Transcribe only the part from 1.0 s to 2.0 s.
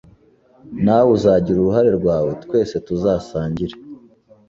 uzagira uruhare